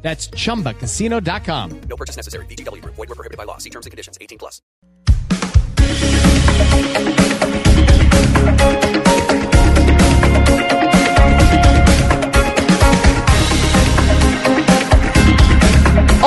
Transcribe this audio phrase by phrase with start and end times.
[0.00, 1.80] That's chumbacasino.com.
[1.88, 2.46] No purchase necessary.
[2.46, 2.82] BGW.
[2.84, 3.58] Void were prohibited by law.
[3.58, 4.16] See terms and conditions.
[4.20, 4.62] 18 plus.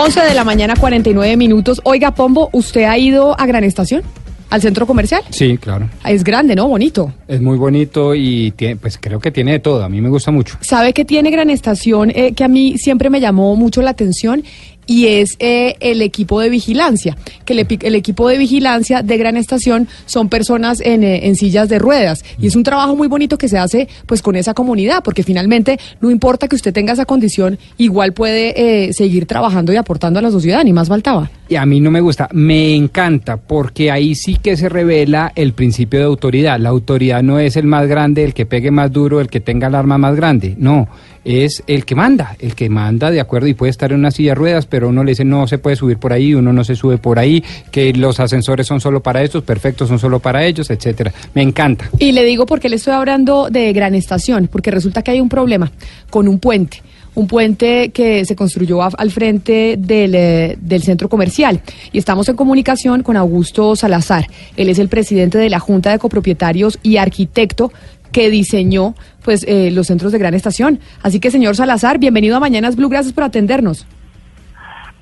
[0.01, 1.79] Once de la mañana, 49 minutos.
[1.83, 4.03] Oiga, Pombo, ¿usted ha ido a Gran Estación?
[4.51, 5.23] ¿Al centro comercial?
[5.29, 5.89] Sí, claro.
[6.05, 6.67] Es grande, ¿no?
[6.67, 7.13] Bonito.
[7.25, 9.81] Es muy bonito y tiene, pues creo que tiene de todo.
[9.81, 10.57] A mí me gusta mucho.
[10.59, 14.43] ¿Sabe que tiene Gran Estación eh, que a mí siempre me llamó mucho la atención?
[14.91, 19.37] Y es eh, el equipo de vigilancia, que el, el equipo de vigilancia de Gran
[19.37, 22.25] Estación son personas en, eh, en sillas de ruedas.
[22.37, 25.79] Y es un trabajo muy bonito que se hace pues con esa comunidad, porque finalmente
[26.01, 30.23] no importa que usted tenga esa condición, igual puede eh, seguir trabajando y aportando a
[30.23, 31.31] la sociedad, ni más faltaba.
[31.47, 35.53] Y a mí no me gusta, me encanta, porque ahí sí que se revela el
[35.53, 36.59] principio de autoridad.
[36.59, 39.67] La autoridad no es el más grande, el que pegue más duro, el que tenga
[39.67, 40.55] el arma más grande.
[40.57, 40.89] No,
[41.23, 44.31] es el que manda, el que manda de acuerdo y puede estar en una silla
[44.31, 46.75] de ruedas, pero uno le dice no se puede subir por ahí, uno no se
[46.75, 50.69] sube por ahí, que los ascensores son solo para estos, perfectos son solo para ellos,
[50.69, 51.13] etcétera.
[51.33, 51.89] Me encanta.
[51.99, 55.29] Y le digo porque le estoy hablando de Gran Estación, porque resulta que hay un
[55.29, 55.71] problema
[56.09, 56.81] con un puente.
[57.13, 61.59] Un puente que se construyó al frente del, eh, del centro comercial.
[61.91, 64.27] Y estamos en comunicación con Augusto Salazar.
[64.55, 67.73] Él es el presidente de la Junta de Copropietarios y arquitecto
[68.11, 70.79] que diseñó pues, eh, los centros de Gran Estación.
[71.03, 72.89] Así que, señor Salazar, bienvenido a Mañanas Blue.
[72.89, 73.85] Gracias por atendernos.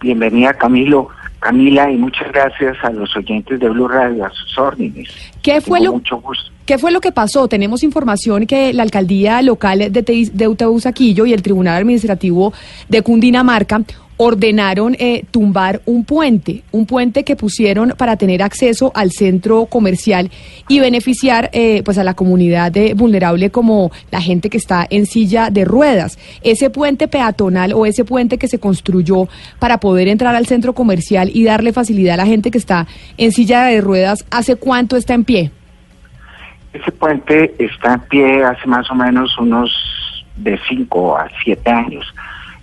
[0.02, 5.09] Bienvenida Camilo, Camila y muchas gracias a los oyentes de Blue Radio a sus órdenes.
[5.41, 6.52] ¿Qué fue Tengo lo- mucho gusto.
[6.65, 7.47] ¿Qué fue lo que pasó?
[7.47, 12.53] Tenemos información que la alcaldía local de, Tei- de Teusaquillo y el Tribunal Administrativo
[12.87, 13.81] de Cundinamarca
[14.21, 20.30] ordenaron eh, tumbar un puente, un puente que pusieron para tener acceso al centro comercial
[20.67, 25.05] y beneficiar eh, pues a la comunidad de vulnerable como la gente que está en
[25.05, 26.19] silla de ruedas.
[26.41, 31.31] Ese puente peatonal o ese puente que se construyó para poder entrar al centro comercial
[31.33, 32.87] y darle facilidad a la gente que está
[33.17, 35.51] en silla de ruedas, ¿hace cuánto está en pie?
[36.73, 39.71] Ese puente está en pie hace más o menos unos
[40.36, 42.05] de 5 a 7 años.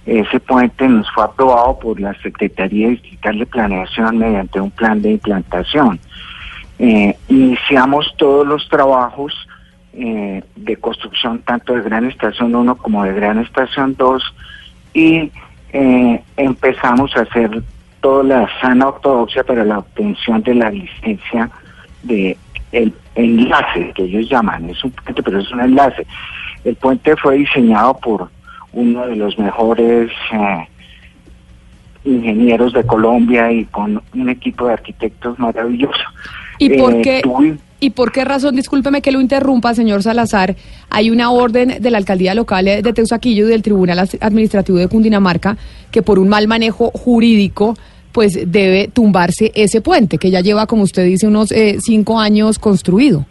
[0.06, 5.12] Ese puente nos fue aprobado por la Secretaría Distrital de Planeación mediante un plan de
[5.12, 5.98] implantación.
[6.78, 9.34] Eh, iniciamos todos los trabajos
[9.94, 14.34] eh, de construcción tanto de Gran Estación 1 como de Gran Estación 2
[14.94, 15.32] y
[15.72, 17.62] eh, empezamos a hacer
[18.00, 21.50] toda la sana ortodoxia para la obtención de la licencia
[22.02, 22.36] de
[22.72, 26.06] el enlace que ellos llaman, es un puente pero es un enlace.
[26.64, 28.28] El puente fue diseñado por
[28.76, 30.69] uno de los mejores eh,
[32.04, 35.98] ingenieros de Colombia y con un equipo de arquitectos maravilloso.
[36.59, 37.22] ¿Y por Eh, qué?
[37.22, 40.56] tuvi- ¿Y por qué razón, discúlpeme que lo interrumpa, señor Salazar,
[40.88, 44.88] hay una orden de la alcaldía local eh, de Teusaquillo y del Tribunal Administrativo de
[44.88, 45.56] Cundinamarca
[45.91, 47.76] que por un mal manejo jurídico
[48.12, 52.59] pues debe tumbarse ese puente que ya lleva, como usted dice, unos eh, cinco años
[52.59, 53.26] construido.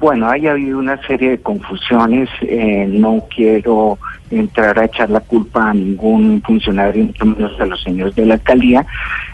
[0.00, 2.30] Bueno, haya habido una serie de confusiones.
[2.40, 3.98] eh, no quiero
[4.30, 8.34] entrar a echar la culpa a ningún funcionario, mucho menos a los señores de la
[8.34, 8.86] alcaldía.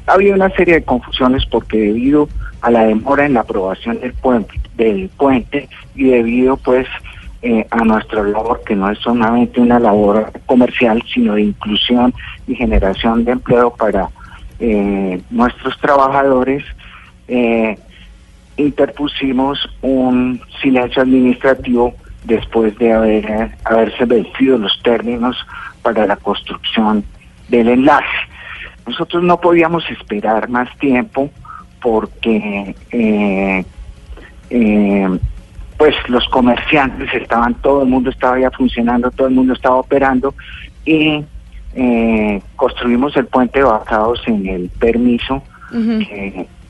[0.06, 2.28] Ha habido una serie de confusiones porque debido
[2.62, 5.08] a la demora en la aprobación del puente, del
[5.94, 6.88] y debido pues
[7.42, 12.12] eh, a nuestra labor, que no es solamente una labor comercial, sino de inclusión
[12.48, 14.08] y generación de empleo para
[14.58, 16.64] eh, nuestros trabajadores,
[17.28, 17.78] eh,
[18.56, 21.94] interpusimos un silencio administrativo
[22.24, 25.36] después de haber, haberse vencido los términos
[25.82, 27.04] para la construcción
[27.48, 28.06] del enlace.
[28.86, 31.30] Nosotros no podíamos esperar más tiempo
[31.80, 33.64] porque eh,
[34.50, 35.18] eh,
[35.76, 40.34] pues los comerciantes estaban, todo el mundo estaba ya funcionando, todo el mundo estaba operando
[40.84, 41.24] y
[41.74, 45.42] eh, construimos el puente basados en el permiso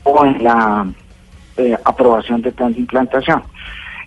[0.03, 0.85] o en la
[1.57, 3.43] eh, aprobación del plan de implantación.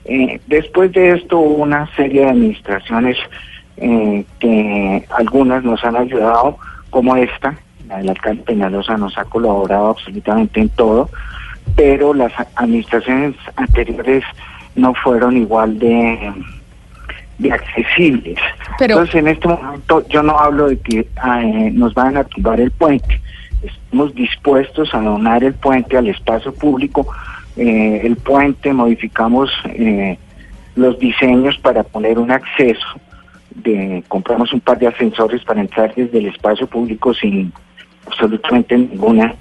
[0.05, 3.17] Eh, después de esto hubo una serie de administraciones
[3.77, 6.57] eh, que algunas nos han ayudado,
[6.91, 7.55] como esta,
[7.89, 11.09] la del alcalde Peñalosa nos ha colaborado absolutamente en todo,
[11.77, 14.25] pero las administraciones anteriores
[14.75, 16.33] no fueron igual de,
[17.39, 18.39] de accesibles.
[18.79, 22.25] Pero- Entonces en este momento yo no hablo de que ah, eh, nos van a
[22.25, 23.21] tumbar el puente,
[23.63, 27.07] estamos dispuestos a donar el puente al espacio público.
[27.63, 30.17] Eh, el puente modificamos eh,
[30.77, 32.87] los diseños para poner un acceso.
[33.55, 37.53] De, compramos un par de ascensores para entrar desde el espacio público sin
[38.11, 39.35] absolutamente ninguna.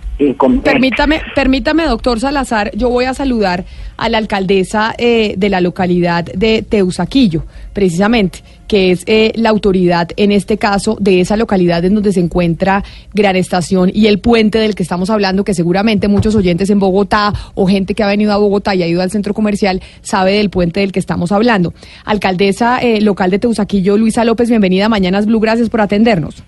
[0.63, 3.63] Permítame, permítame, doctor Salazar, yo voy a saludar
[3.95, 10.09] a la alcaldesa eh, de la localidad de Teusaquillo, precisamente, que es eh, la autoridad
[10.17, 12.83] en este caso de esa localidad en donde se encuentra
[13.13, 17.31] Gran Estación y el puente del que estamos hablando, que seguramente muchos oyentes en Bogotá
[17.55, 20.49] o gente que ha venido a Bogotá y ha ido al centro comercial sabe del
[20.49, 21.73] puente del que estamos hablando.
[22.03, 26.43] Alcaldesa eh, local de Teusaquillo, Luisa López, bienvenida a Mañanas Blue, gracias por atendernos.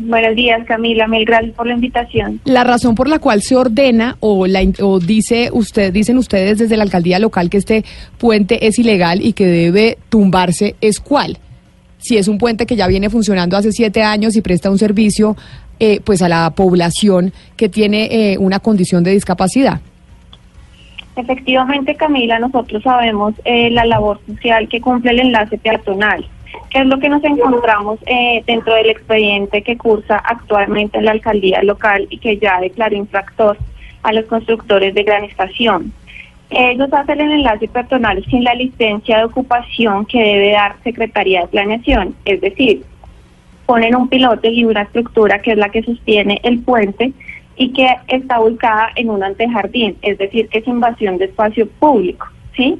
[0.00, 1.08] Buenos días, Camila.
[1.08, 2.40] Mil gracias por la invitación.
[2.44, 6.76] La razón por la cual se ordena o, la, o dice usted, dicen ustedes desde
[6.76, 7.84] la alcaldía local que este
[8.16, 11.38] puente es ilegal y que debe tumbarse es cuál.
[11.98, 15.36] Si es un puente que ya viene funcionando hace siete años y presta un servicio
[15.80, 19.80] eh, pues a la población que tiene eh, una condición de discapacidad.
[21.16, 26.24] Efectivamente, Camila, nosotros sabemos eh, la labor social que cumple el enlace peatonal
[26.70, 31.12] ¿Qué es lo que nos encontramos eh, dentro del expediente que cursa actualmente en la
[31.12, 33.56] alcaldía local y que ya declaró infractor
[34.02, 35.92] a los constructores de Gran Estación?
[36.50, 41.48] Ellos hacen el enlace peatonal sin la licencia de ocupación que debe dar Secretaría de
[41.48, 42.84] Planeación, es decir,
[43.66, 47.12] ponen un pilote y una estructura que es la que sostiene el puente
[47.56, 52.26] y que está ubicada en un antejardín, es decir, que es invasión de espacio público,
[52.56, 52.78] ¿sí?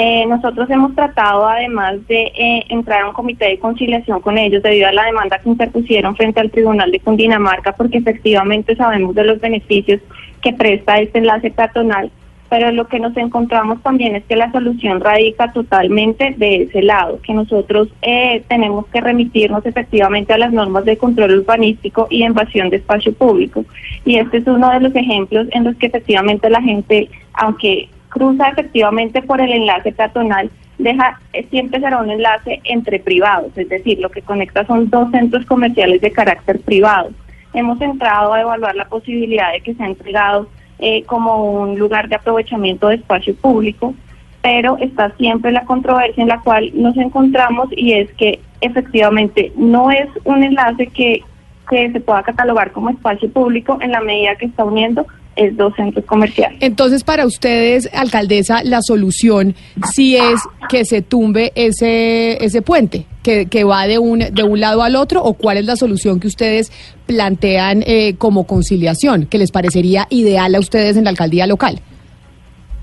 [0.00, 4.62] Eh, nosotros hemos tratado, además de eh, entrar a un comité de conciliación con ellos
[4.62, 9.24] debido a la demanda que interpusieron frente al Tribunal de Cundinamarca, porque efectivamente sabemos de
[9.24, 10.00] los beneficios
[10.40, 12.12] que presta este enlace peatonal,
[12.48, 17.18] pero lo que nos encontramos también es que la solución radica totalmente de ese lado,
[17.20, 22.70] que nosotros eh, tenemos que remitirnos efectivamente a las normas de control urbanístico y invasión
[22.70, 23.64] de espacio público.
[24.04, 28.48] Y este es uno de los ejemplos en los que efectivamente la gente, aunque cruza
[28.48, 31.20] efectivamente por el enlace peatonal, deja
[31.50, 36.00] siempre será un enlace entre privados, es decir, lo que conecta son dos centros comerciales
[36.00, 37.10] de carácter privado.
[37.54, 42.16] Hemos entrado a evaluar la posibilidad de que sea entregado eh, como un lugar de
[42.16, 43.94] aprovechamiento de espacio público,
[44.42, 49.90] pero está siempre la controversia en la cual nos encontramos y es que efectivamente no
[49.90, 51.22] es un enlace que,
[51.68, 55.06] que se pueda catalogar como espacio público en la medida que está uniendo
[55.38, 56.58] es dos centros comerciales.
[56.60, 59.54] Entonces, para ustedes, alcaldesa, la solución
[59.92, 64.60] sí es que se tumbe ese ese puente que, que va de un de un
[64.60, 66.72] lado al otro o cuál es la solución que ustedes
[67.06, 71.80] plantean eh, como conciliación que les parecería ideal a ustedes en la alcaldía local.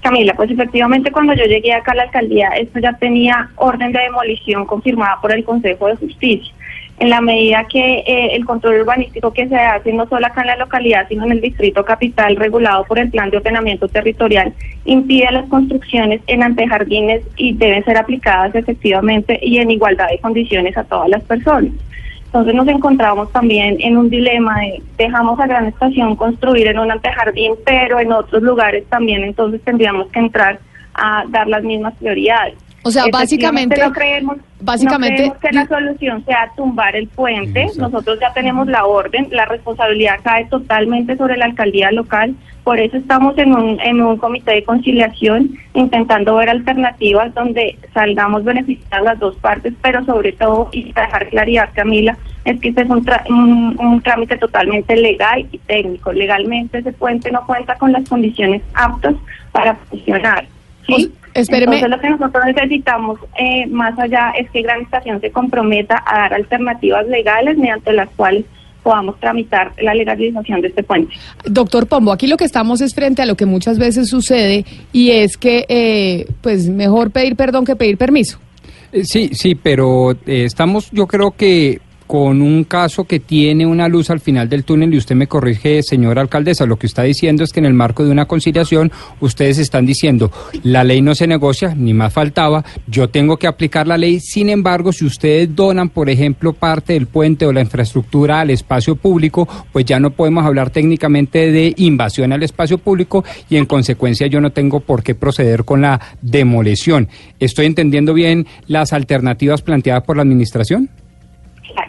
[0.02, 4.00] Camila, pues efectivamente cuando yo llegué acá a la alcaldía, esto ya tenía orden de
[4.00, 6.54] demolición confirmada por el Consejo de Justicia
[6.98, 10.48] en la medida que eh, el control urbanístico que se hace no solo acá en
[10.48, 14.54] la localidad, sino en el distrito capital, regulado por el Plan de Ordenamiento Territorial,
[14.86, 20.78] impide las construcciones en antejardines y deben ser aplicadas efectivamente y en igualdad de condiciones
[20.78, 21.72] a todas las personas.
[22.26, 26.92] Entonces nos encontramos también en un dilema de dejamos a Gran Estación construir en un
[26.92, 30.60] antejardín, pero en otros lugares también entonces tendríamos que entrar
[30.94, 32.56] a dar las mismas prioridades.
[32.84, 37.68] O sea, básicamente, no creemos, básicamente que la solución sea tumbar el puente.
[37.78, 42.36] Nosotros ya tenemos la orden, la responsabilidad cae totalmente sobre la alcaldía local.
[42.64, 48.44] Por eso estamos en un, en un comité de conciliación intentando ver alternativas donde salgamos
[48.44, 52.82] beneficiadas las dos partes, pero sobre todo, y para dejar claridad, Camila, es que este
[52.82, 56.12] es un, un, un trámite totalmente legal y técnico.
[56.12, 59.14] Legalmente ese puente no cuenta con las condiciones aptas
[59.52, 60.46] para funcionar.
[60.88, 61.14] ¿sí?
[61.36, 61.76] Espéreme.
[61.76, 66.20] Entonces lo que nosotros necesitamos eh, más allá es que Gran Estación se comprometa a
[66.22, 68.46] dar alternativas legales mediante las cuales
[68.82, 71.14] podamos tramitar la legalización de este puente.
[71.44, 74.64] Doctor Pombo, aquí lo que estamos es frente a lo que muchas veces sucede
[74.94, 78.40] y es que eh, pues mejor pedir perdón que pedir permiso.
[78.92, 83.88] Eh, Sí, sí, pero eh, estamos, yo creo que con un caso que tiene una
[83.88, 87.44] luz al final del túnel y usted me corrige, señora alcaldesa, lo que está diciendo
[87.44, 90.32] es que en el marco de una conciliación ustedes están diciendo,
[90.64, 94.50] la ley no se negocia, ni más faltaba, yo tengo que aplicar la ley, sin
[94.50, 99.48] embargo, si ustedes donan, por ejemplo, parte del puente o la infraestructura al espacio público,
[99.72, 104.42] pues ya no podemos hablar técnicamente de invasión al espacio público y en consecuencia yo
[104.42, 107.10] no tengo por qué proceder con la demolición.
[107.40, 110.90] ¿Estoy entendiendo bien las alternativas planteadas por la administración?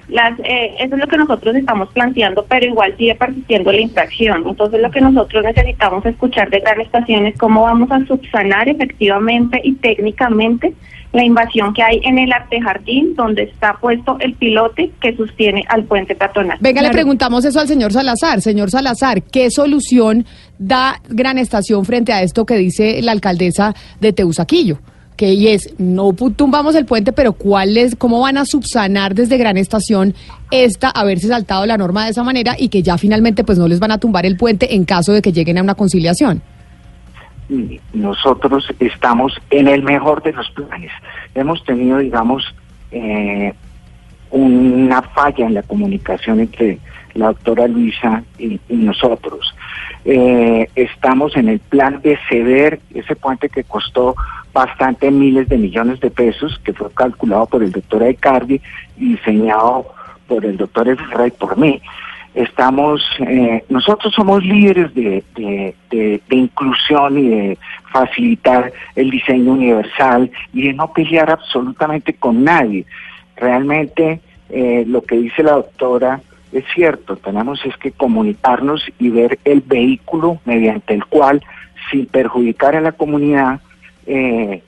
[0.08, 4.44] Las, eh, eso es lo que nosotros estamos planteando, pero igual sigue persistiendo la infracción.
[4.46, 9.60] Entonces lo que nosotros necesitamos escuchar de Gran Estación es cómo vamos a subsanar efectivamente
[9.62, 10.74] y técnicamente
[11.12, 15.64] la invasión que hay en el arte jardín, donde está puesto el pilote que sostiene
[15.68, 16.58] al puente peatonal.
[16.60, 18.42] Venga, le preguntamos eso al señor Salazar.
[18.42, 20.26] Señor Salazar, ¿qué solución
[20.58, 24.78] da Gran Estación frente a esto que dice la alcaldesa de Teusaquillo?
[25.16, 29.38] Que y es, no tumbamos el puente, pero ¿cuál es, cómo van a subsanar desde
[29.38, 30.14] Gran Estación
[30.50, 33.80] esta haberse saltado la norma de esa manera y que ya finalmente pues no les
[33.80, 36.42] van a tumbar el puente en caso de que lleguen a una conciliación?
[37.48, 40.90] y nosotros estamos en el mejor de los planes.
[41.34, 42.54] Hemos tenido, digamos,
[42.90, 43.52] eh,
[44.30, 46.78] una falla en la comunicación entre
[47.14, 49.54] la doctora Luisa y, y nosotros.
[50.04, 54.14] Eh, estamos en el plan de ceder ese puente que costó
[54.52, 58.60] bastante miles de millones de pesos, que fue calculado por el doctor Aicardi
[58.96, 59.86] y diseñado
[60.26, 61.80] por el doctor Efra y por mí
[62.36, 67.58] estamos, eh, nosotros somos líderes de, de, de, inclusión y de
[67.90, 72.84] facilitar el diseño universal y de no pelear absolutamente con nadie.
[73.36, 76.20] Realmente eh, lo que dice la doctora
[76.52, 81.42] es cierto, tenemos es que comunicarnos y ver el vehículo mediante el cual,
[81.90, 83.60] sin perjudicar a la comunidad,
[84.06, 84.62] eh,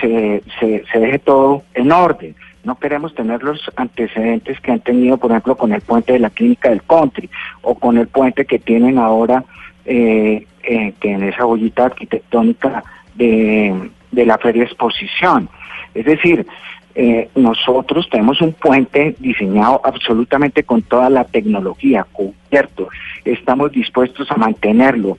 [0.00, 2.34] se, se, deje todo en orden.
[2.64, 6.30] No queremos tener los antecedentes que han tenido, por ejemplo, con el puente de la
[6.30, 7.28] clínica del country
[7.62, 9.44] o con el puente que tienen ahora
[9.84, 15.48] eh, eh, que en esa bollita arquitectónica de, de la feria exposición.
[15.94, 16.46] Es decir,
[16.94, 22.88] eh, nosotros tenemos un puente diseñado absolutamente con toda la tecnología, cubierto.
[23.24, 25.18] Estamos dispuestos a mantenerlo,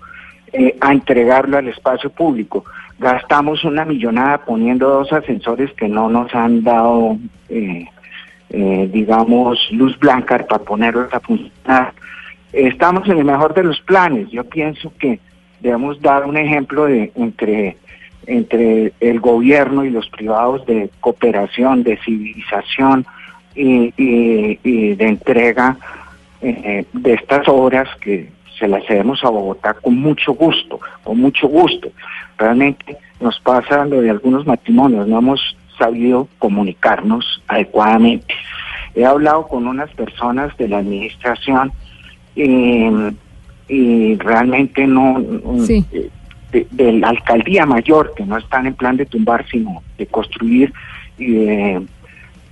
[0.51, 2.65] eh, a entregarlo al espacio público.
[2.97, 7.85] Gastamos una millonada poniendo dos ascensores que no nos han dado, eh,
[8.49, 11.93] eh, digamos, luz blanca para ponerlos a funcionar.
[12.51, 14.29] Estamos en el mejor de los planes.
[14.31, 15.19] Yo pienso que
[15.61, 17.77] debemos dar un ejemplo de entre
[18.27, 23.05] entre el gobierno y los privados de cooperación, de civilización
[23.55, 25.77] y, y, y de entrega
[26.41, 31.47] eh, de estas obras que se las cedemos a Bogotá con mucho gusto, con mucho
[31.47, 31.89] gusto.
[32.37, 38.33] Realmente nos pasa lo de algunos matrimonios, no hemos sabido comunicarnos adecuadamente.
[38.95, 41.71] He hablado con unas personas de la administración
[42.35, 43.11] eh,
[43.67, 45.21] y realmente no,
[45.65, 45.85] Sí.
[45.91, 46.09] eh,
[46.51, 50.73] de, la alcaldía mayor, que no están en plan de tumbar, sino de construir
[51.17, 51.81] y de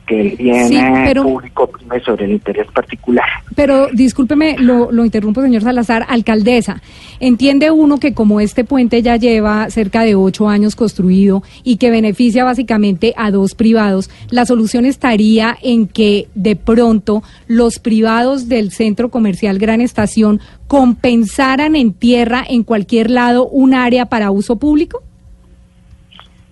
[0.07, 3.25] que el bien Sí, pero- público prime sobre el interés particular.
[3.55, 6.05] Pero discúlpeme, lo, lo interrumpo, señor Salazar.
[6.07, 6.81] Alcaldesa,
[7.19, 11.91] entiende uno que como este puente ya lleva cerca de ocho años construido y que
[11.91, 18.71] beneficia básicamente a dos privados, la solución estaría en que de pronto los privados del
[18.71, 25.01] centro comercial Gran Estación compensaran en tierra en cualquier lado un área para uso público.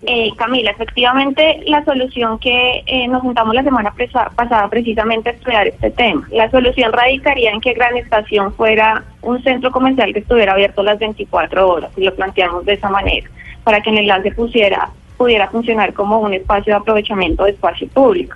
[0.07, 3.91] Eh, Camila, efectivamente la solución que eh, nos juntamos la semana
[4.35, 6.27] pasada precisamente a estudiar este tema.
[6.31, 10.99] La solución radicaría en que Gran Estación fuera un centro comercial que estuviera abierto las
[10.99, 13.27] 24 horas, y lo planteamos de esa manera,
[13.63, 18.35] para que el enlace pusiera, pudiera funcionar como un espacio de aprovechamiento de espacio público.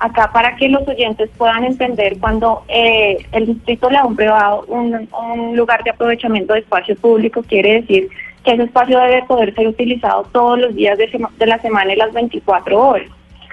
[0.00, 4.64] Acá para que los oyentes puedan entender cuando eh, el distrito le da un privado
[4.66, 8.08] un, un lugar de aprovechamiento de espacio público, quiere decir
[8.44, 11.92] que ese espacio debe poder ser utilizado todos los días de, sema- de la semana
[11.92, 13.06] y las 24 horas.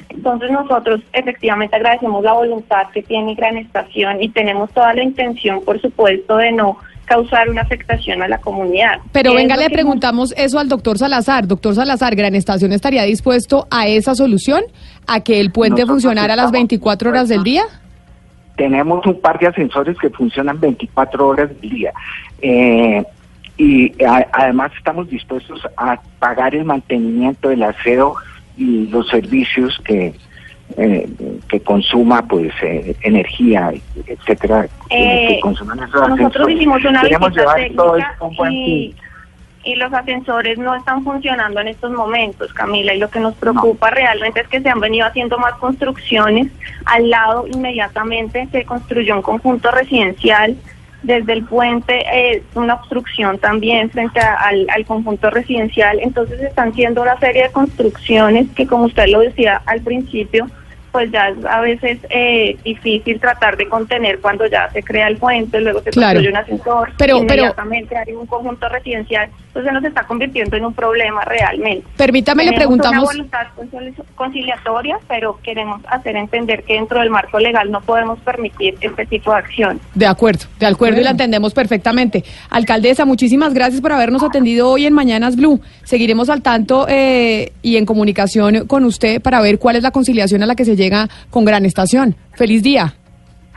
[0.10, 5.62] Entonces nosotros efectivamente agradecemos la voluntad que tiene Gran Estación y tenemos toda la intención,
[5.63, 9.00] por supuesto, de no causar una afectación a la comunidad.
[9.13, 11.48] Pero ¿Qué es venga, le preguntamos eso al doctor Salazar.
[11.48, 14.62] Doctor Salazar, ¿Gran Estación estaría dispuesto a esa solución?
[15.07, 17.63] ¿A que el puente Nosotros funcionara a las estamos 24 horas del día?
[18.57, 21.91] tenemos un par de ascensores que funcionan 24 horas del día.
[22.41, 23.03] Eh,
[23.58, 28.15] y a- además estamos dispuestos a pagar el mantenimiento, el aseo
[28.58, 30.13] y los servicios que
[30.77, 31.05] eh,
[31.50, 33.74] que consuma pues eh, energía,
[34.08, 38.17] etcétera, Eh, que consuman esos Nosotros hicimos una Queremos visita técnica
[39.63, 43.91] y los ascensores no están funcionando en estos momentos, Camila, y lo que nos preocupa
[43.91, 46.48] realmente es que se han venido haciendo más construcciones.
[46.86, 50.55] Al lado inmediatamente se construyó un conjunto residencial.
[51.03, 56.00] Desde el puente es una obstrucción también frente a- al, al conjunto residencial.
[56.00, 60.48] Entonces están haciendo una serie de construcciones que, como usted lo decía al principio,
[60.91, 65.15] pues ya es a veces eh, difícil tratar de contener cuando ya se crea el
[65.17, 66.15] puente, luego se Claro.
[66.20, 70.65] construye un ascensor, Pero- pero- inmediatamente hay un conjunto residencial entonces nos está convirtiendo en
[70.65, 71.86] un problema realmente.
[71.98, 73.03] Permítame, le preguntamos.
[73.03, 78.17] una voluntad concili- conciliatoria, pero queremos hacer entender que dentro del marco legal no podemos
[78.20, 79.79] permitir este tipo de acción.
[79.93, 82.24] De acuerdo, de acuerdo y la entendemos perfectamente.
[82.50, 85.60] Alcaldesa, muchísimas gracias por habernos atendido hoy en Mañanas Blue.
[85.84, 90.43] Seguiremos al tanto eh, y en comunicación con usted para ver cuál es la conciliación
[90.43, 92.15] a la que se llega con Gran Estación.
[92.36, 92.96] Feliz día.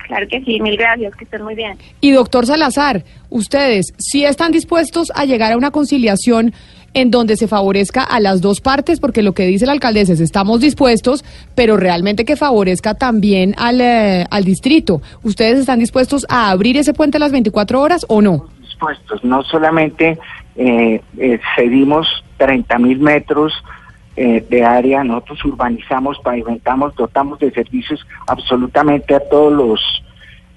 [0.07, 1.79] Claro que sí, mil gracias, que estén muy bien.
[2.01, 6.53] Y doctor Salazar, ustedes, ¿sí están dispuestos a llegar a una conciliación
[6.93, 9.01] en donde se favorezca a las dos partes?
[9.01, 13.81] Porque lo que dice la alcaldesa es, estamos dispuestos, pero realmente que favorezca también al,
[13.81, 15.01] eh, al distrito.
[15.23, 18.47] ¿Ustedes están dispuestos a abrir ese puente a las 24 horas o no?
[18.75, 19.25] dispuestos.
[19.25, 20.19] No solamente
[20.57, 22.07] eh, eh, cedimos
[22.37, 23.53] 30 mil metros
[24.17, 30.05] eh, de área, nosotros urbanizamos, pavimentamos, dotamos de servicios absolutamente a todos los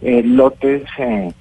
[0.01, 1.31] eh, lotes eh,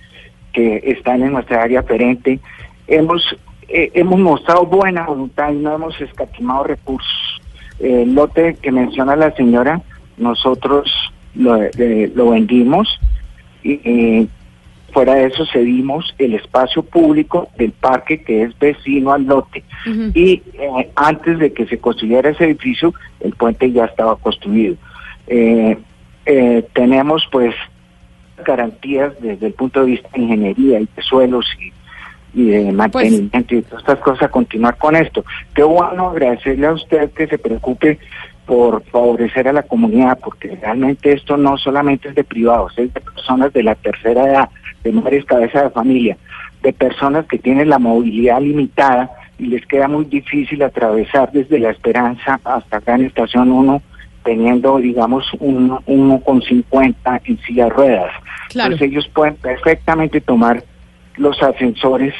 [0.52, 2.40] que están en nuestra área aferente.
[2.86, 3.36] Hemos,
[3.68, 7.40] eh, hemos mostrado buena voluntad y no hemos escatimado recursos.
[7.78, 9.82] El lote que menciona la señora,
[10.16, 10.90] nosotros
[11.34, 11.58] lo,
[12.14, 12.98] lo vendimos
[13.62, 14.28] y
[14.92, 19.62] fuera de eso cedimos el espacio público del parque que es vecino al lote.
[20.14, 24.76] Y eh, antes de que se construyera ese edificio, el puente ya estaba construido.
[25.26, 25.76] Eh,
[26.24, 27.54] eh, tenemos pues
[28.44, 33.54] garantías desde el punto de vista de ingeniería y de suelos y, y de mantenimiento
[33.54, 35.24] y todas estas cosas, continuar con esto.
[35.54, 37.98] Qué bueno agradecerle a usted que se preocupe
[38.46, 43.00] por favorecer a la comunidad, porque realmente esto no solamente es de privados, es de
[43.00, 44.48] personas de la tercera edad,
[44.86, 46.16] de mujeres cabeza de familia,
[46.62, 51.70] de personas que tienen la movilidad limitada y les queda muy difícil atravesar desde la
[51.70, 53.82] Esperanza hasta acá en Estación 1
[54.24, 58.12] teniendo, digamos, un 1,50 en silla de ruedas.
[58.48, 58.72] Claro.
[58.72, 60.64] Entonces ellos pueden perfectamente tomar
[61.16, 62.12] los ascensores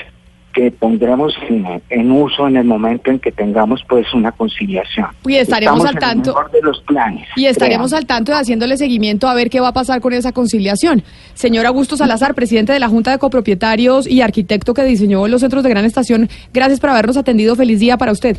[0.57, 5.09] que pondremos en, en uso en el momento en que tengamos pues una conciliación.
[5.27, 6.31] Y estaremos Estamos al en tanto.
[6.31, 7.29] el mejor de los planes.
[7.37, 10.33] Y estaremos al tanto de haciéndole seguimiento a ver qué va a pasar con esa
[10.33, 11.03] conciliación.
[11.35, 15.63] Señor Augusto Salazar, presidente de la Junta de Copropietarios y arquitecto que diseñó los centros
[15.63, 17.55] de Gran Estación, gracias por habernos atendido.
[17.55, 18.39] Feliz día para usted.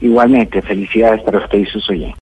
[0.00, 2.18] Igualmente, felicidades para usted y sus oyentes.